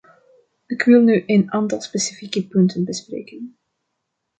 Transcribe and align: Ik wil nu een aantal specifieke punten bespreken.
Ik 0.65 0.81
wil 0.81 1.01
nu 1.01 1.23
een 1.25 1.51
aantal 1.51 1.81
specifieke 1.81 2.47
punten 2.47 2.83
bespreken. 2.85 3.57